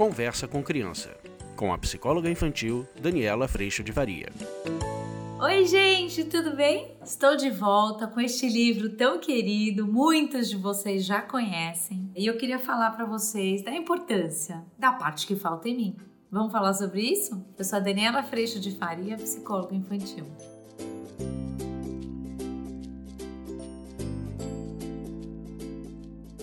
Conversa 0.00 0.48
com 0.48 0.62
Criança, 0.62 1.14
com 1.54 1.74
a 1.74 1.76
psicóloga 1.76 2.30
infantil 2.30 2.88
Daniela 3.02 3.46
Freixo 3.46 3.84
de 3.84 3.92
Varia. 3.92 4.30
Oi, 5.38 5.66
gente, 5.66 6.24
tudo 6.24 6.56
bem? 6.56 6.96
Estou 7.04 7.36
de 7.36 7.50
volta 7.50 8.06
com 8.06 8.18
este 8.18 8.48
livro 8.48 8.96
tão 8.96 9.20
querido, 9.20 9.86
muitos 9.86 10.48
de 10.48 10.56
vocês 10.56 11.04
já 11.04 11.20
conhecem, 11.20 12.10
e 12.16 12.24
eu 12.24 12.38
queria 12.38 12.58
falar 12.58 12.92
para 12.92 13.04
vocês 13.04 13.62
da 13.62 13.74
importância 13.74 14.64
da 14.78 14.90
parte 14.90 15.26
que 15.26 15.36
falta 15.36 15.68
em 15.68 15.76
mim. 15.76 15.96
Vamos 16.30 16.50
falar 16.50 16.72
sobre 16.72 17.02
isso? 17.02 17.38
Eu 17.58 17.64
sou 17.66 17.76
a 17.76 17.82
Daniela 17.82 18.22
Freixo 18.22 18.58
de 18.58 18.70
Faria, 18.78 19.18
psicóloga 19.18 19.74
infantil. 19.74 20.24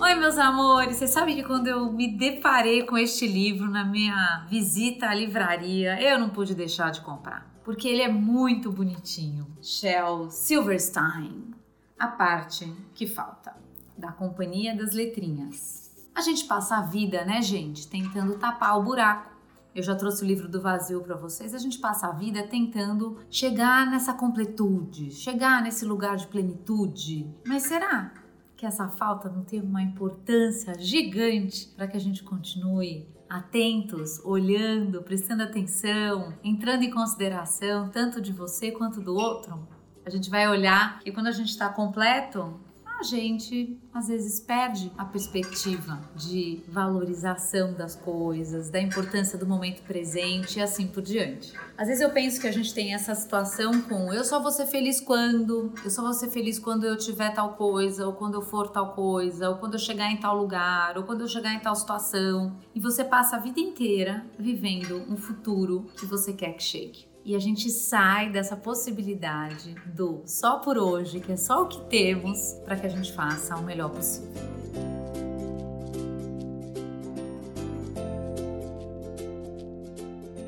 Oi, 0.07 0.15
meus 0.15 0.37
amores! 0.37 0.95
Você 0.95 1.05
sabe 1.05 1.35
que 1.35 1.43
quando 1.43 1.67
eu 1.67 1.91
me 1.91 2.07
deparei 2.17 2.83
com 2.83 2.97
este 2.97 3.27
livro 3.27 3.69
na 3.69 3.83
minha 3.83 4.45
visita 4.49 5.09
à 5.09 5.13
livraria, 5.13 6.01
eu 6.01 6.17
não 6.17 6.29
pude 6.29 6.55
deixar 6.55 6.91
de 6.91 7.01
comprar, 7.01 7.45
porque 7.61 7.89
ele 7.89 8.01
é 8.01 8.07
muito 8.07 8.71
bonitinho. 8.71 9.45
Shell 9.61 10.29
Silverstein, 10.29 11.53
a 11.99 12.07
parte 12.07 12.73
que 12.93 13.05
falta, 13.05 13.53
da 13.97 14.09
Companhia 14.13 14.73
das 14.73 14.93
Letrinhas. 14.93 15.91
A 16.15 16.21
gente 16.21 16.45
passa 16.45 16.77
a 16.77 16.83
vida, 16.83 17.25
né, 17.25 17.41
gente, 17.41 17.85
tentando 17.85 18.37
tapar 18.37 18.79
o 18.79 18.83
buraco. 18.83 19.35
Eu 19.75 19.83
já 19.83 19.93
trouxe 19.93 20.23
o 20.23 20.25
livro 20.25 20.47
do 20.47 20.61
vazio 20.61 21.01
para 21.01 21.17
vocês. 21.17 21.53
A 21.53 21.59
gente 21.59 21.79
passa 21.79 22.07
a 22.07 22.13
vida 22.13 22.47
tentando 22.47 23.19
chegar 23.29 23.85
nessa 23.91 24.13
completude, 24.13 25.11
chegar 25.11 25.61
nesse 25.61 25.83
lugar 25.83 26.15
de 26.15 26.27
plenitude. 26.27 27.29
Mas 27.45 27.63
será 27.63 28.13
que 28.57 28.65
essa 28.65 28.89
falta 28.89 29.29
não 29.29 29.43
tem 29.43 29.61
uma 29.61 29.83
importância 29.83 30.73
gigante 30.79 31.67
para 31.75 31.87
que 31.87 31.95
a 31.95 31.99
gente 31.99 32.23
continue 32.23 33.07
atentos, 33.29 34.19
olhando, 34.25 35.03
prestando 35.03 35.43
atenção, 35.43 36.33
entrando 36.43 36.83
em 36.83 36.89
consideração 36.89 37.89
tanto 37.89 38.19
de 38.19 38.33
você 38.33 38.71
quanto 38.71 38.99
do 38.99 39.15
outro? 39.15 39.67
A 40.03 40.09
gente 40.09 40.29
vai 40.29 40.47
olhar 40.49 40.99
e 41.05 41.11
quando 41.11 41.27
a 41.27 41.31
gente 41.31 41.49
está 41.49 41.69
completo, 41.69 42.59
a 42.99 43.03
gente 43.03 43.77
às 43.93 44.07
vezes 44.07 44.39
perde 44.39 44.91
a 44.97 45.05
perspectiva 45.05 45.99
de 46.15 46.63
valorização 46.67 47.73
das 47.73 47.95
coisas, 47.95 48.69
da 48.69 48.81
importância 48.81 49.37
do 49.37 49.45
momento 49.45 49.83
presente 49.83 50.57
e 50.57 50.61
assim 50.61 50.87
por 50.87 51.03
diante. 51.03 51.53
Às 51.77 51.87
vezes 51.87 52.01
eu 52.01 52.09
penso 52.09 52.41
que 52.41 52.47
a 52.47 52.51
gente 52.51 52.73
tem 52.73 52.93
essa 52.93 53.13
situação 53.13 53.81
com 53.81 54.11
eu 54.11 54.23
só 54.23 54.41
vou 54.41 54.51
ser 54.51 54.65
feliz 54.65 54.99
quando, 54.99 55.71
eu 55.83 55.89
só 55.91 56.01
vou 56.01 56.13
ser 56.13 56.29
feliz 56.29 56.57
quando 56.57 56.85
eu 56.85 56.97
tiver 56.97 57.31
tal 57.33 57.53
coisa, 57.53 58.07
ou 58.07 58.13
quando 58.13 58.35
eu 58.35 58.41
for 58.41 58.69
tal 58.69 58.93
coisa, 58.93 59.49
ou 59.49 59.57
quando 59.57 59.73
eu 59.73 59.79
chegar 59.79 60.11
em 60.11 60.17
tal 60.17 60.35
lugar, 60.35 60.97
ou 60.97 61.03
quando 61.03 61.21
eu 61.21 61.27
chegar 61.27 61.53
em 61.53 61.59
tal 61.59 61.75
situação. 61.75 62.57
E 62.73 62.79
você 62.79 63.03
passa 63.03 63.35
a 63.35 63.39
vida 63.39 63.59
inteira 63.59 64.25
vivendo 64.39 65.03
um 65.07 65.17
futuro 65.17 65.87
que 65.97 66.05
você 66.05 66.33
quer 66.33 66.53
que 66.53 66.63
chegue 66.63 67.06
e 67.27 67.35
a 67.35 67.39
gente 67.39 67.69
sai 67.69 68.29
dessa 68.29 68.55
possibilidade 68.55 69.75
do 69.85 70.23
só 70.25 70.59
por 70.59 70.77
hoje, 70.77 71.19
que 71.19 71.33
é 71.33 71.35
só 71.35 71.63
o 71.63 71.67
que 71.67 71.81
temos, 71.89 72.53
para 72.63 72.77
que 72.77 72.85
a 72.85 72.89
gente 72.89 73.11
faça 73.11 73.53
o 73.57 73.63
melhor 73.63 73.89
possível. 73.89 74.31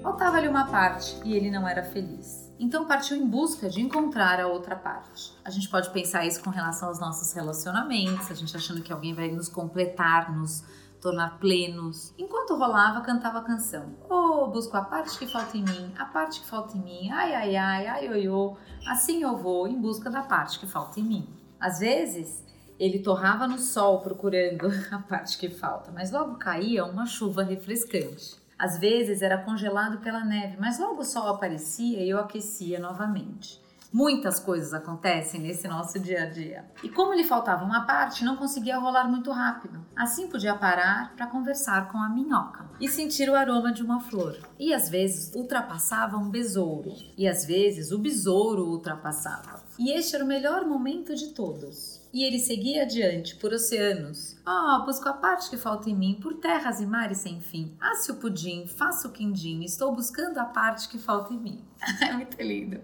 Faltava 0.01 0.37
ali 0.37 0.47
uma 0.47 0.67
parte 0.67 1.17
e 1.25 1.33
ele 1.33 1.51
não 1.51 1.67
era 1.67 1.83
feliz. 1.83 2.49
Então 2.57 2.85
partiu 2.85 3.17
em 3.17 3.27
busca 3.27 3.69
de 3.69 3.81
encontrar 3.81 4.39
a 4.39 4.47
outra 4.47 4.77
parte. 4.77 5.33
A 5.43 5.49
gente 5.49 5.67
pode 5.67 5.89
pensar 5.89 6.25
isso 6.25 6.41
com 6.41 6.49
relação 6.49 6.87
aos 6.87 6.99
nossos 7.01 7.33
relacionamentos, 7.33 8.31
a 8.31 8.33
gente 8.33 8.55
achando 8.55 8.81
que 8.81 8.93
alguém 8.93 9.13
vai 9.13 9.29
nos 9.29 9.49
completar, 9.49 10.33
nos 10.33 10.63
tornar 11.01 11.39
plenos. 11.39 12.13
Enquanto 12.17 12.55
rolava, 12.55 13.01
cantava 13.01 13.39
a 13.39 13.43
canção. 13.43 13.95
Oh, 14.09 14.47
busco 14.47 14.75
a 14.75 14.81
parte 14.81 15.17
que 15.17 15.27
falta 15.27 15.57
em 15.57 15.63
mim, 15.63 15.93
a 15.97 16.05
parte 16.05 16.41
que 16.41 16.47
falta 16.47 16.77
em 16.77 16.81
mim, 16.81 17.09
ai, 17.11 17.33
ai, 17.33 17.55
ai, 17.55 17.87
ai, 17.87 18.09
oi, 18.09 18.27
oi. 18.27 18.53
Assim 18.87 19.23
eu 19.23 19.37
vou 19.37 19.67
em 19.67 19.79
busca 19.79 20.09
da 20.09 20.21
parte 20.21 20.59
que 20.59 20.67
falta 20.67 20.99
em 20.99 21.03
mim. 21.03 21.29
Às 21.59 21.79
vezes, 21.79 22.45
ele 22.79 22.99
torrava 22.99 23.47
no 23.47 23.57
sol 23.57 23.99
procurando 23.99 24.71
a 24.91 24.99
parte 24.99 25.37
que 25.37 25.49
falta, 25.49 25.91
mas 25.91 26.11
logo 26.11 26.37
caía 26.37 26.85
uma 26.85 27.05
chuva 27.05 27.43
refrescante. 27.43 28.37
Às 28.57 28.77
vezes 28.77 29.21
era 29.21 29.37
congelado 29.37 29.99
pela 29.99 30.23
neve, 30.23 30.57
mas 30.59 30.79
logo 30.79 31.01
o 31.01 31.05
sol 31.05 31.27
aparecia 31.27 32.03
e 32.03 32.09
eu 32.09 32.19
aquecia 32.19 32.79
novamente. 32.79 33.61
Muitas 33.91 34.39
coisas 34.39 34.71
acontecem 34.71 35.41
nesse 35.41 35.67
nosso 35.67 35.99
dia 35.99 36.23
a 36.23 36.25
dia. 36.27 36.63
E 36.83 36.89
como 36.89 37.11
lhe 37.11 37.23
faltava 37.23 37.65
uma 37.65 37.87
parte, 37.87 38.23
não 38.23 38.37
conseguia 38.37 38.77
rolar 38.77 39.09
muito 39.09 39.31
rápido. 39.31 39.83
Assim 39.95 40.27
podia 40.27 40.53
parar 40.53 41.15
para 41.15 41.25
conversar 41.25 41.91
com 41.91 41.97
a 41.97 42.07
minhoca 42.07 42.69
e 42.79 42.87
sentir 42.87 43.27
o 43.29 43.35
aroma 43.35 43.73
de 43.73 43.81
uma 43.81 43.99
flor. 43.99 44.37
E 44.59 44.75
às 44.75 44.89
vezes 44.89 45.33
ultrapassava 45.33 46.17
um 46.17 46.29
besouro, 46.29 46.93
e 47.17 47.27
às 47.27 47.43
vezes 47.45 47.91
o 47.91 47.97
besouro 47.97 48.67
ultrapassava. 48.67 49.63
E 49.79 49.91
este 49.91 50.15
era 50.15 50.23
o 50.23 50.27
melhor 50.27 50.65
momento 50.65 51.15
de 51.15 51.29
todos. 51.29 51.99
E 52.13 52.23
ele 52.23 52.37
seguia 52.37 52.83
adiante 52.83 53.35
por 53.37 53.53
oceanos. 53.53 54.37
Ah, 54.45 54.79
oh, 54.79 54.85
busco 54.85 55.09
a 55.09 55.13
parte 55.13 55.49
que 55.49 55.57
falta 55.57 55.89
em 55.89 55.95
mim, 55.95 56.19
por 56.21 56.35
terras 56.35 56.79
e 56.79 56.85
mares 56.85 57.19
sem 57.19 57.41
fim. 57.41 57.75
Asse 57.79 58.11
o 58.11 58.17
pudim, 58.17 58.67
faça 58.67 59.07
o 59.07 59.11
quindim, 59.11 59.63
estou 59.63 59.95
buscando 59.95 60.37
a 60.37 60.45
parte 60.45 60.87
que 60.89 60.99
falta 60.99 61.33
em 61.33 61.39
mim. 61.39 61.65
é 62.01 62.13
muito 62.13 62.39
lindo 62.39 62.79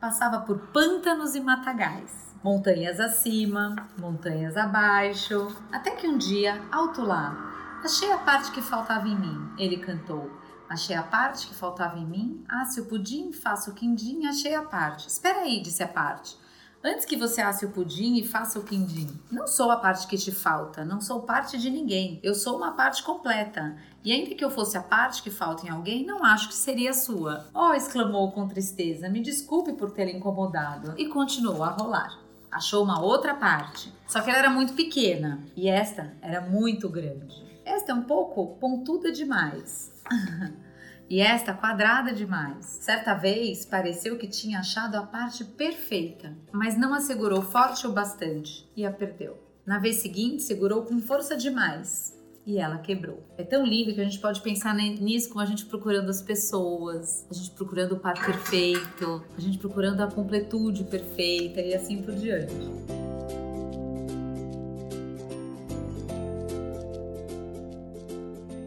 passava 0.00 0.40
por 0.40 0.58
pântanos 0.68 1.34
e 1.34 1.40
matagais, 1.40 2.34
montanhas 2.42 3.00
acima, 3.00 3.74
montanhas 3.98 4.56
abaixo, 4.56 5.48
até 5.72 5.90
que 5.90 6.06
um 6.06 6.16
dia, 6.16 6.62
alto 6.70 7.02
lá, 7.02 7.80
achei 7.84 8.12
a 8.12 8.18
parte 8.18 8.52
que 8.52 8.62
faltava 8.62 9.08
em 9.08 9.18
mim, 9.18 9.52
ele 9.58 9.78
cantou. 9.78 10.30
Achei 10.68 10.94
a 10.94 11.02
parte 11.02 11.46
que 11.46 11.54
faltava 11.54 11.98
em 11.98 12.04
mim. 12.04 12.44
Ah, 12.46 12.66
se 12.66 12.78
o 12.78 12.84
pudim, 12.84 13.32
faço 13.32 13.70
o 13.70 13.74
quindim, 13.74 14.26
achei 14.26 14.54
a 14.54 14.62
parte. 14.62 15.08
Espera 15.08 15.40
aí, 15.40 15.62
disse 15.62 15.82
a 15.82 15.88
parte. 15.88 16.36
Antes 16.82 17.04
que 17.04 17.16
você 17.16 17.40
asse 17.40 17.66
o 17.66 17.70
pudim 17.70 18.16
e 18.16 18.26
faça 18.26 18.58
o 18.58 18.62
quindim. 18.62 19.08
Não 19.30 19.48
sou 19.48 19.70
a 19.70 19.76
parte 19.76 20.06
que 20.06 20.16
te 20.16 20.30
falta, 20.30 20.84
não 20.84 21.00
sou 21.00 21.22
parte 21.22 21.58
de 21.58 21.68
ninguém. 21.68 22.20
Eu 22.22 22.34
sou 22.34 22.56
uma 22.56 22.72
parte 22.72 23.02
completa. 23.02 23.76
E 24.04 24.12
ainda 24.12 24.34
que 24.34 24.44
eu 24.44 24.50
fosse 24.50 24.78
a 24.78 24.82
parte 24.82 25.22
que 25.22 25.30
falta 25.30 25.66
em 25.66 25.70
alguém, 25.70 26.06
não 26.06 26.24
acho 26.24 26.48
que 26.48 26.54
seria 26.54 26.92
sua. 26.92 27.46
Oh, 27.52 27.74
exclamou 27.74 28.30
com 28.30 28.46
tristeza, 28.46 29.08
me 29.08 29.20
desculpe 29.20 29.72
por 29.72 29.90
ter 29.90 30.08
incomodado. 30.14 30.94
E 30.96 31.08
continuou 31.08 31.64
a 31.64 31.70
rolar. 31.70 32.16
Achou 32.50 32.84
uma 32.84 33.02
outra 33.02 33.34
parte, 33.34 33.92
só 34.06 34.20
que 34.20 34.30
ela 34.30 34.38
era 34.38 34.50
muito 34.50 34.72
pequena 34.72 35.44
e 35.54 35.68
esta 35.68 36.14
era 36.22 36.40
muito 36.40 36.88
grande. 36.88 37.44
Esta 37.64 37.92
é 37.92 37.94
um 37.94 38.04
pouco 38.04 38.56
pontuda 38.58 39.12
demais. 39.12 39.92
e 41.08 41.20
esta 41.20 41.54
quadrada 41.54 42.12
demais. 42.12 42.66
Certa 42.80 43.14
vez 43.14 43.64
pareceu 43.64 44.18
que 44.18 44.26
tinha 44.26 44.60
achado 44.60 44.96
a 44.96 45.02
parte 45.02 45.44
perfeita, 45.44 46.36
mas 46.52 46.78
não 46.78 46.92
a 46.92 47.00
segurou 47.00 47.42
forte 47.42 47.86
o 47.86 47.92
bastante 47.92 48.68
e 48.76 48.84
a 48.84 48.92
perdeu. 48.92 49.38
Na 49.64 49.78
vez 49.78 49.96
seguinte, 49.96 50.42
segurou 50.42 50.82
com 50.82 51.00
força 51.00 51.36
demais 51.36 52.16
e 52.46 52.58
ela 52.58 52.78
quebrou. 52.78 53.22
É 53.36 53.44
tão 53.44 53.62
lindo 53.62 53.92
que 53.92 54.00
a 54.00 54.04
gente 54.04 54.18
pode 54.18 54.40
pensar 54.40 54.74
nisso 54.74 55.28
como 55.28 55.42
a 55.42 55.44
gente 55.44 55.66
procurando 55.66 56.08
as 56.08 56.22
pessoas, 56.22 57.26
a 57.30 57.34
gente 57.34 57.50
procurando 57.50 57.92
o 57.92 57.98
par 57.98 58.14
perfeito, 58.24 59.22
a 59.36 59.40
gente 59.40 59.58
procurando 59.58 60.00
a 60.00 60.10
completude 60.10 60.84
perfeita 60.84 61.60
e 61.60 61.74
assim 61.74 62.02
por 62.02 62.14
diante. 62.14 62.54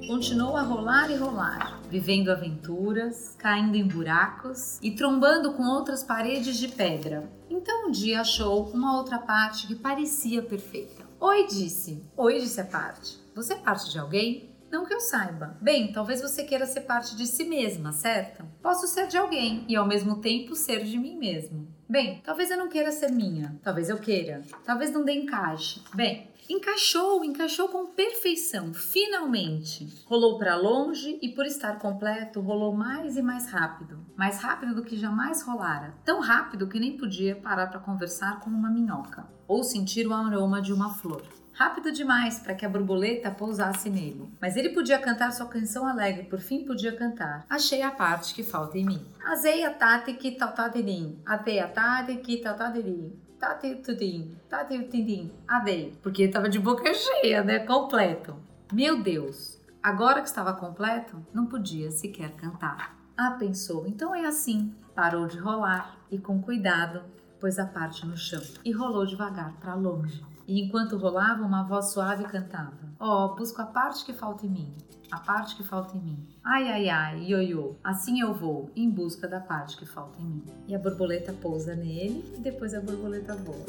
Continuou 0.06 0.56
a 0.56 0.62
rolar 0.62 1.10
e 1.10 1.16
rolar, 1.16 1.81
vivendo 1.92 2.30
aventuras, 2.30 3.36
caindo 3.38 3.76
em 3.76 3.86
buracos 3.86 4.80
e 4.82 4.92
trombando 4.92 5.52
com 5.52 5.64
outras 5.64 6.02
paredes 6.02 6.58
de 6.58 6.70
pedra. 6.70 7.30
Então 7.50 7.90
um 7.90 7.92
dia 7.92 8.22
achou 8.22 8.70
uma 8.70 8.98
outra 8.98 9.20
parte 9.20 9.68
que 9.68 9.76
parecia 9.76 10.42
perfeita. 10.42 11.04
Oi, 11.20 11.46
disse. 11.48 12.02
Oi, 12.16 12.40
disse 12.40 12.62
a 12.62 12.66
parte. 12.66 13.20
Você 13.36 13.54
é 13.54 13.58
parte 13.58 13.92
de 13.92 14.00
alguém? 14.00 14.51
Não 14.72 14.86
que 14.86 14.94
eu 14.94 15.02
saiba. 15.02 15.58
Bem, 15.60 15.92
talvez 15.92 16.22
você 16.22 16.46
queira 16.46 16.66
ser 16.66 16.82
parte 16.82 17.14
de 17.18 17.28
si 17.28 17.44
mesma, 17.44 17.92
certo? 17.92 18.46
Posso 18.62 18.88
ser 18.88 19.08
de 19.08 19.18
alguém 19.18 19.66
e 19.68 19.76
ao 19.76 19.86
mesmo 19.86 20.22
tempo 20.22 20.56
ser 20.56 20.86
de 20.86 20.98
mim 20.98 21.18
mesmo. 21.18 21.68
Bem, 21.90 22.22
talvez 22.24 22.50
eu 22.50 22.58
não 22.58 22.70
queira 22.70 22.90
ser 22.90 23.12
minha. 23.12 23.60
Talvez 23.62 23.90
eu 23.90 23.98
queira. 23.98 24.42
Talvez 24.64 24.94
não 24.94 25.04
dê 25.04 25.12
encaixe. 25.12 25.84
Bem, 25.94 26.32
encaixou, 26.50 27.26
encaixou 27.26 27.68
com 27.68 27.88
perfeição, 27.88 28.74
finalmente. 28.74 29.90
Rolou 30.06 30.38
para 30.38 30.56
longe 30.56 31.20
e 31.22 31.28
por 31.28 31.46
estar 31.46 31.78
completo, 31.78 32.40
rolou 32.40 32.74
mais 32.74 33.18
e 33.18 33.22
mais 33.22 33.52
rápido, 33.52 34.00
mais 34.16 34.42
rápido 34.42 34.74
do 34.74 34.86
que 34.86 34.96
jamais 34.96 35.44
rolara, 35.44 35.94
tão 36.06 36.22
rápido 36.22 36.70
que 36.70 36.80
nem 36.80 36.96
podia 36.96 37.36
parar 37.36 37.68
para 37.68 37.82
conversar 37.82 38.40
com 38.40 38.50
uma 38.50 38.72
minhoca 38.72 39.28
ou 39.46 39.62
sentir 39.62 40.08
o 40.08 40.14
aroma 40.14 40.62
de 40.62 40.72
uma 40.72 40.94
flor 40.94 41.41
rápido 41.54 41.92
demais 41.92 42.40
para 42.40 42.56
que 42.56 42.66
a 42.66 42.70
borboleta 42.70 43.32
pousasse 43.32 43.90
nele. 43.90 44.28
Mas 44.40 44.56
ele 44.56 44.70
podia 44.70 45.00
cantar 45.00 45.32
sua 45.32 45.48
canção 45.48 45.88
alegre, 45.88 46.24
por 46.24 46.40
fim 46.40 46.66
podia 46.66 46.96
cantar. 46.96 47.46
Achei 47.50 47.82
a 47.82 47.92
parte 47.92 48.34
que 48.34 48.44
falta 48.44 48.78
em 48.78 48.86
mim. 48.86 49.06
Azei 49.26 49.64
a 49.66 49.74
tate 49.74 50.14
que 50.14 50.32
tautadirim, 50.32 51.20
atei 51.26 51.60
a 51.60 51.68
tate 51.68 52.18
que 52.18 52.38
tautadirim. 52.38 53.20
Tate 53.40 53.76
tudim, 53.76 54.36
tate 54.48 54.78
tindim, 54.84 55.32
adei. 55.48 55.98
Porque 56.04 56.24
estava 56.24 56.48
de 56.48 56.60
boca 56.60 56.94
cheia, 56.94 57.44
né? 57.44 57.60
Completo. 57.60 58.36
Meu 58.72 59.02
Deus, 59.02 59.60
Agora 59.84 60.22
que 60.22 60.28
estava 60.28 60.54
completo, 60.54 61.26
não 61.34 61.48
podia 61.48 61.90
sequer 61.90 62.32
cantar. 62.34 62.96
Ah, 63.18 63.32
pensou, 63.32 63.88
então 63.88 64.14
é 64.14 64.28
assim. 64.28 64.76
Parou 64.94 65.26
de 65.26 65.40
rolar 65.40 65.98
e, 66.12 66.20
com 66.20 66.40
cuidado, 66.40 67.02
pôs 67.40 67.58
a 67.58 67.66
parte 67.66 68.06
no 68.06 68.16
chão 68.16 68.44
e 68.64 68.72
rolou 68.72 69.08
devagar 69.08 69.54
para 69.54 69.74
longe. 69.74 70.24
E 70.52 70.60
enquanto 70.60 70.98
rolava, 70.98 71.46
uma 71.46 71.64
voz 71.64 71.94
suave 71.94 72.26
cantava: 72.26 72.74
Ó, 73.00 73.26
oh, 73.26 73.36
busco 73.36 73.62
a 73.62 73.66
parte 73.66 74.04
que 74.04 74.12
falta 74.12 74.46
em 74.46 74.50
mim, 74.50 74.76
a 75.10 75.18
parte 75.18 75.56
que 75.56 75.64
falta 75.64 75.96
em 75.96 76.02
mim. 76.02 76.28
Ai, 76.44 76.70
ai, 76.70 76.90
ai, 76.90 77.24
ioiô, 77.24 77.78
assim 77.82 78.20
eu 78.20 78.34
vou, 78.34 78.70
em 78.76 78.90
busca 78.90 79.30
da 79.30 79.40
parte 79.40 79.78
que 79.78 79.86
falta 79.86 80.22
em 80.22 80.26
mim. 80.26 80.44
E 80.68 80.76
a 80.76 80.78
borboleta 80.78 81.32
pousa 81.32 81.74
nele 81.74 82.34
e 82.36 82.42
depois 82.42 82.74
a 82.74 82.82
borboleta 82.82 83.34
voa. 83.34 83.66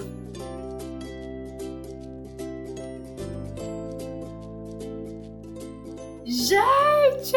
Gente! 6.24 7.36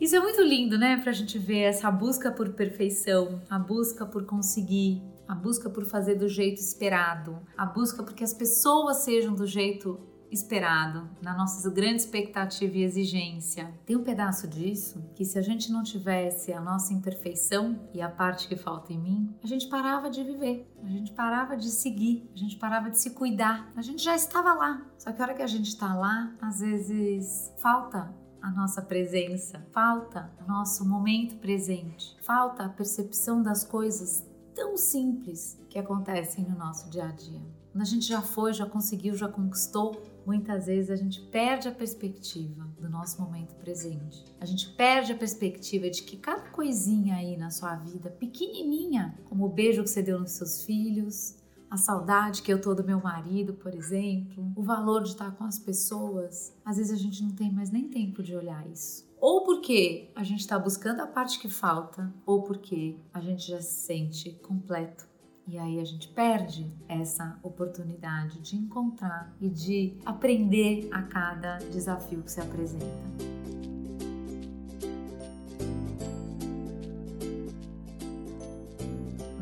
Isso 0.00 0.16
é 0.16 0.20
muito 0.20 0.40
lindo, 0.40 0.78
né? 0.78 0.96
Pra 0.96 1.12
gente 1.12 1.38
ver 1.38 1.60
essa 1.64 1.90
busca 1.90 2.30
por 2.30 2.48
perfeição, 2.54 3.42
a 3.50 3.58
busca 3.58 4.06
por 4.06 4.24
conseguir, 4.24 5.02
a 5.30 5.34
busca 5.34 5.70
por 5.70 5.84
fazer 5.84 6.16
do 6.16 6.28
jeito 6.28 6.58
esperado, 6.58 7.38
a 7.56 7.64
busca 7.64 8.02
por 8.02 8.14
que 8.14 8.24
as 8.24 8.34
pessoas 8.34 9.04
sejam 9.04 9.32
do 9.32 9.46
jeito 9.46 10.00
esperado, 10.28 11.08
na 11.22 11.36
nossa 11.36 11.70
grande 11.70 12.02
expectativa 12.02 12.76
e 12.76 12.82
exigência. 12.82 13.72
Tem 13.86 13.96
um 13.96 14.02
pedaço 14.02 14.48
disso 14.48 15.04
que 15.14 15.24
se 15.24 15.38
a 15.38 15.42
gente 15.42 15.70
não 15.70 15.84
tivesse 15.84 16.52
a 16.52 16.60
nossa 16.60 16.92
imperfeição 16.92 17.78
e 17.94 18.02
a 18.02 18.08
parte 18.08 18.48
que 18.48 18.56
falta 18.56 18.92
em 18.92 18.98
mim, 18.98 19.34
a 19.42 19.46
gente 19.46 19.68
parava 19.68 20.10
de 20.10 20.24
viver, 20.24 20.68
a 20.82 20.88
gente 20.88 21.12
parava 21.12 21.56
de 21.56 21.70
seguir, 21.70 22.28
a 22.34 22.36
gente 22.36 22.56
parava 22.56 22.90
de 22.90 22.98
se 22.98 23.10
cuidar. 23.10 23.70
A 23.76 23.82
gente 23.82 24.02
já 24.02 24.16
estava 24.16 24.52
lá. 24.52 24.84
Só 24.98 25.12
que 25.12 25.20
a 25.20 25.24
hora 25.24 25.34
que 25.34 25.42
a 25.42 25.48
gente 25.48 25.68
está 25.68 25.94
lá, 25.94 26.32
às 26.40 26.58
vezes 26.58 27.52
falta 27.58 28.12
a 28.42 28.50
nossa 28.50 28.82
presença, 28.82 29.64
falta 29.72 30.30
o 30.44 30.48
nosso 30.48 30.88
momento 30.88 31.36
presente, 31.36 32.16
falta 32.22 32.64
a 32.64 32.68
percepção 32.68 33.42
das 33.42 33.64
coisas 33.64 34.28
tão 34.60 34.76
simples 34.76 35.58
que 35.70 35.78
acontecem 35.78 36.44
no 36.44 36.54
nosso 36.54 36.90
dia 36.90 37.04
a 37.04 37.12
dia. 37.12 37.40
Quando 37.72 37.80
a 37.80 37.86
gente 37.86 38.06
já 38.06 38.20
foi, 38.20 38.52
já 38.52 38.66
conseguiu, 38.66 39.16
já 39.16 39.26
conquistou, 39.26 40.02
muitas 40.26 40.66
vezes 40.66 40.90
a 40.90 40.96
gente 40.96 41.22
perde 41.22 41.66
a 41.66 41.72
perspectiva 41.72 42.68
do 42.78 42.90
nosso 42.90 43.22
momento 43.22 43.54
presente. 43.54 44.22
A 44.38 44.44
gente 44.44 44.68
perde 44.74 45.12
a 45.12 45.16
perspectiva 45.16 45.88
de 45.88 46.02
que 46.02 46.18
cada 46.18 46.50
coisinha 46.50 47.16
aí 47.16 47.38
na 47.38 47.48
sua 47.48 47.74
vida, 47.76 48.10
pequenininha, 48.10 49.18
como 49.30 49.46
o 49.46 49.48
beijo 49.48 49.82
que 49.82 49.88
você 49.88 50.02
deu 50.02 50.20
nos 50.20 50.32
seus 50.32 50.62
filhos, 50.62 51.36
a 51.70 51.78
saudade 51.78 52.42
que 52.42 52.52
eu 52.52 52.60
tô 52.60 52.74
do 52.74 52.84
meu 52.84 53.00
marido, 53.00 53.54
por 53.54 53.74
exemplo, 53.74 54.52
o 54.54 54.62
valor 54.62 55.04
de 55.04 55.10
estar 55.10 55.30
com 55.36 55.44
as 55.44 55.58
pessoas, 55.58 56.54
às 56.62 56.76
vezes 56.76 56.92
a 56.92 57.02
gente 57.02 57.22
não 57.22 57.30
tem 57.30 57.50
mais 57.50 57.70
nem 57.70 57.88
tempo 57.88 58.22
de 58.22 58.36
olhar 58.36 58.68
isso. 58.68 59.09
Ou 59.20 59.44
porque 59.44 60.10
a 60.14 60.24
gente 60.24 60.40
está 60.40 60.58
buscando 60.58 61.00
a 61.00 61.06
parte 61.06 61.38
que 61.38 61.48
falta, 61.48 62.12
ou 62.24 62.42
porque 62.42 62.96
a 63.12 63.20
gente 63.20 63.48
já 63.48 63.60
se 63.60 63.86
sente 63.86 64.32
completo. 64.42 65.06
E 65.46 65.58
aí 65.58 65.78
a 65.78 65.84
gente 65.84 66.08
perde 66.08 66.72
essa 66.88 67.38
oportunidade 67.42 68.40
de 68.40 68.56
encontrar 68.56 69.34
e 69.40 69.48
de 69.48 69.96
aprender 70.06 70.88
a 70.92 71.02
cada 71.02 71.58
desafio 71.58 72.22
que 72.22 72.30
se 72.30 72.40
apresenta. 72.40 73.39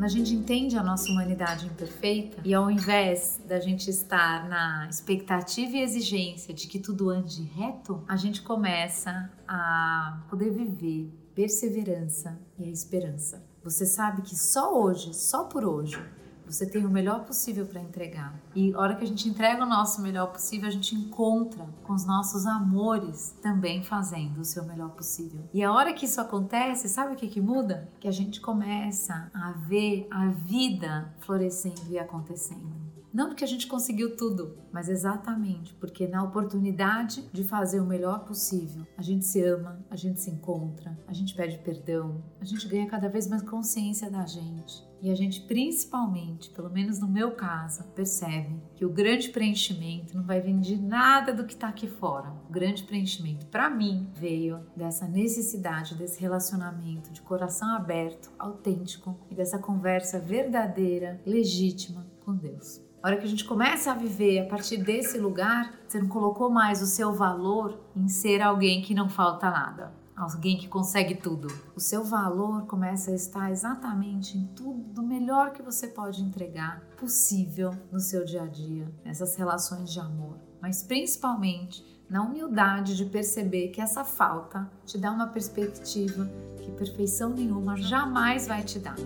A 0.01 0.09
gente 0.09 0.33
entende 0.33 0.77
a 0.77 0.83
nossa 0.83 1.11
humanidade 1.11 1.67
imperfeita 1.67 2.41
e 2.45 2.55
ao 2.55 2.71
invés 2.71 3.41
da 3.47 3.59
gente 3.59 3.91
estar 3.91 4.49
na 4.49 4.87
expectativa 4.89 5.77
e 5.77 5.83
exigência 5.83 6.55
de 6.55 6.67
que 6.69 6.79
tudo 6.79 7.11
ande 7.11 7.43
reto, 7.43 8.03
a 8.07 8.17
gente 8.17 8.43
começa 8.43 9.31
a 9.47 10.23
poder 10.31 10.51
viver 10.51 11.13
perseverança 11.35 12.39
e 12.59 12.65
a 12.65 12.69
esperança. 12.69 13.45
Você 13.63 13.85
sabe 13.87 14.23
que 14.23 14.37
só 14.37 14.81
hoje, 14.81 15.13
só 15.15 15.45
por 15.45 15.65
hoje, 15.65 16.01
você 16.49 16.67
tem 16.67 16.87
o 16.87 16.91
melhor 16.91 17.25
possível 17.25 17.67
para 17.67 17.81
entregar. 17.81 18.35
E 18.55 18.73
a 18.75 18.79
hora 18.79 18.97
que 18.97 19.05
a 19.05 19.07
gente 19.07 19.29
entrega 19.29 19.63
o 19.63 19.67
nosso 19.67 20.01
melhor 20.01 20.33
possível, 20.33 20.69
a 20.69 20.73
gente 20.73 20.95
encontra 20.95 21.67
com 21.85 21.93
os 21.93 22.07
nossos 22.07 22.47
amores 22.47 23.37
também 23.43 23.83
fazendo 23.83 24.41
o 24.41 24.45
seu 24.45 24.65
melhor 24.65 24.91
possível. 24.91 25.41
E 25.53 25.63
a 25.63 25.73
hora 25.73 25.93
que 25.93 26.07
isso 26.07 26.21
acontece, 26.21 26.89
sabe 26.89 27.15
o 27.15 27.17
que, 27.17 27.29
que 27.29 27.41
muda? 27.41 27.89
Que 28.01 28.09
a 28.09 28.13
gente 28.13 28.41
começa 28.41 29.31
a 29.35 29.53
ver 29.53 30.07
a 30.11 30.29
vida 30.29 31.15
florescendo 31.21 31.91
e 31.91 31.99
acontecendo. 31.99 32.89
Não 33.13 33.29
porque 33.29 33.45
a 33.45 33.49
gente 33.49 33.67
conseguiu 33.67 34.17
tudo, 34.17 34.59
mas 34.71 34.89
exatamente 34.89 35.75
porque 35.75 36.07
na 36.07 36.23
oportunidade 36.23 37.29
de 37.33 37.43
fazer 37.43 37.81
o 37.81 37.87
melhor 37.87 38.25
possível, 38.25 38.87
a 38.97 39.03
gente 39.03 39.25
se 39.25 39.43
ama, 39.43 39.85
a 39.91 39.97
gente 39.97 40.21
se 40.21 40.31
encontra, 40.31 40.99
a 41.07 41.13
gente 41.13 41.35
pede 41.35 41.59
perdão, 41.59 42.23
a 42.41 42.45
gente 42.45 42.69
ganha 42.69 42.87
cada 42.87 43.09
vez 43.09 43.27
mais 43.27 43.43
consciência 43.43 44.11
da 44.11 44.27
gente. 44.27 44.87
E 45.01 45.11
a 45.11 45.15
gente, 45.15 45.43
principalmente, 45.43 46.51
pelo 46.51 46.69
menos 46.69 46.99
no 46.99 47.07
meu 47.07 47.31
caso, 47.31 47.85
percebe 47.95 48.61
que 48.75 48.85
o 48.85 48.93
grande 48.93 49.29
preenchimento 49.29 50.17
não 50.17 50.25
vai 50.25 50.41
vir 50.41 50.59
de 50.59 50.77
nada 50.77 51.33
do 51.33 51.45
que 51.45 51.55
está 51.55 51.69
aqui 51.69 51.87
fora. 51.87 52.33
O 52.49 52.53
grande 52.53 52.83
preenchimento, 52.83 53.47
para 53.47 53.71
mim, 53.71 54.11
veio 54.15 54.61
dessa 54.77 55.07
necessidade, 55.07 55.95
desse 55.95 56.21
relacionamento 56.21 57.13
de 57.13 57.23
coração 57.23 57.77
aberto, 57.77 58.31
autêntico 58.39 59.17
e 59.31 59.37
dessa 59.37 59.59
conversa 59.59 60.19
verdadeira, 60.19 61.21
legítima 61.25 62.05
com 62.25 62.35
Deus. 62.35 62.88
A 63.03 63.09
hora 63.09 63.17
que 63.17 63.25
a 63.25 63.29
gente 63.29 63.45
começa 63.45 63.93
a 63.93 63.95
viver 63.95 64.41
a 64.41 64.47
partir 64.47 64.79
desse 64.79 65.19
lugar, 65.19 65.73
você 65.87 66.01
não 66.01 66.09
colocou 66.09 66.51
mais 66.51 66.83
o 66.83 66.87
seu 66.87 67.13
valor 67.13 67.81
em 67.95 68.09
ser 68.09 68.43
alguém 68.43 68.83
que 68.83 68.95
não 68.95 69.09
falta 69.09 69.51
nada 69.51 69.99
alguém 70.19 70.57
que 70.57 70.69
consegue 70.69 71.15
tudo. 71.15 71.49
O 71.77 71.81
seu 71.81 72.03
valor 72.03 72.67
começa 72.67 73.11
a 73.11 73.15
estar 73.15 73.51
exatamente 73.51 74.37
em 74.37 74.47
tudo 74.49 74.93
do 74.93 75.03
melhor 75.03 75.53
que 75.53 75.63
você 75.63 75.87
pode 75.87 76.23
entregar 76.23 76.83
possível 76.99 77.73
no 77.93 78.01
seu 78.01 78.25
dia 78.25 78.43
a 78.43 78.47
dia, 78.47 78.93
nessas 79.05 79.37
relações 79.37 79.93
de 79.93 80.01
amor, 80.01 80.37
mas 80.61 80.83
principalmente 80.83 81.85
na 82.11 82.23
humildade 82.23 82.97
de 82.97 83.05
perceber 83.05 83.69
que 83.69 83.81
essa 83.81 84.03
falta 84.03 84.69
te 84.85 84.99
dá 84.99 85.13
uma 85.13 85.29
perspectiva 85.29 86.29
que 86.61 86.71
perfeição 86.73 87.31
nenhuma 87.31 87.77
jamais 87.77 88.47
vai 88.47 88.63
te 88.63 88.79
dar. 88.79 88.97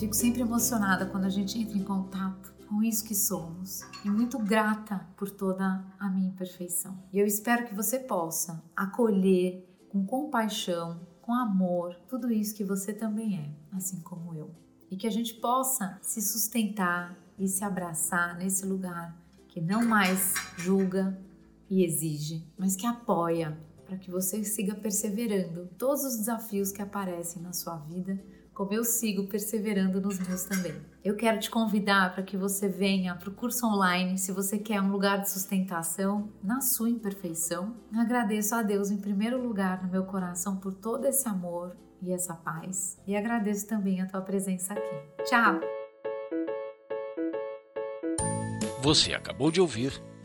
Fico 0.00 0.16
sempre 0.16 0.40
emocionada 0.40 1.04
quando 1.04 1.26
a 1.26 1.28
gente 1.28 1.58
entra 1.58 1.76
em 1.76 1.84
contato 1.84 2.54
com 2.66 2.82
isso 2.82 3.04
que 3.04 3.14
somos 3.14 3.82
e 4.02 4.08
muito 4.08 4.38
grata 4.38 5.06
por 5.14 5.28
toda 5.30 5.84
a 5.98 6.08
minha 6.08 6.28
imperfeição. 6.28 7.04
E 7.12 7.18
eu 7.18 7.26
espero 7.26 7.66
que 7.66 7.74
você 7.74 7.98
possa 7.98 8.64
acolher 8.74 9.62
com 9.90 10.06
compaixão, 10.06 11.06
com 11.20 11.34
amor, 11.34 11.94
tudo 12.08 12.32
isso 12.32 12.54
que 12.54 12.64
você 12.64 12.94
também 12.94 13.40
é, 13.40 13.76
assim 13.76 14.00
como 14.00 14.34
eu. 14.34 14.50
E 14.90 14.96
que 14.96 15.06
a 15.06 15.10
gente 15.10 15.34
possa 15.34 15.98
se 16.00 16.22
sustentar 16.22 17.14
e 17.38 17.46
se 17.46 17.62
abraçar 17.62 18.38
nesse 18.38 18.64
lugar 18.64 19.14
que 19.48 19.60
não 19.60 19.84
mais 19.84 20.32
julga 20.56 21.20
e 21.68 21.84
exige, 21.84 22.50
mas 22.56 22.74
que 22.74 22.86
apoia 22.86 23.54
para 23.84 23.98
que 23.98 24.10
você 24.10 24.42
siga 24.44 24.74
perseverando 24.74 25.68
todos 25.76 26.04
os 26.04 26.16
desafios 26.16 26.72
que 26.72 26.80
aparecem 26.80 27.42
na 27.42 27.52
sua 27.52 27.76
vida 27.76 28.18
como 28.60 28.74
eu 28.74 28.84
sigo 28.84 29.26
perseverando 29.26 30.02
nos 30.02 30.18
meus 30.18 30.44
também. 30.44 30.74
Eu 31.02 31.16
quero 31.16 31.40
te 31.40 31.50
convidar 31.50 32.12
para 32.12 32.22
que 32.22 32.36
você 32.36 32.68
venha 32.68 33.14
para 33.14 33.30
o 33.30 33.32
curso 33.32 33.66
online, 33.66 34.18
se 34.18 34.32
você 34.32 34.58
quer 34.58 34.82
um 34.82 34.92
lugar 34.92 35.22
de 35.22 35.30
sustentação 35.30 36.30
na 36.44 36.60
sua 36.60 36.90
imperfeição. 36.90 37.74
Agradeço 37.96 38.54
a 38.54 38.60
Deus 38.60 38.90
em 38.90 38.98
primeiro 38.98 39.42
lugar 39.42 39.82
no 39.82 39.90
meu 39.90 40.04
coração 40.04 40.58
por 40.58 40.74
todo 40.74 41.06
esse 41.06 41.26
amor 41.26 41.74
e 42.02 42.12
essa 42.12 42.34
paz. 42.34 42.98
E 43.06 43.16
agradeço 43.16 43.66
também 43.66 44.02
a 44.02 44.06
tua 44.06 44.20
presença 44.20 44.74
aqui. 44.74 45.24
Tchau! 45.24 45.58
Você 48.82 49.14
acabou 49.14 49.50
de 49.50 49.62
ouvir 49.62 50.02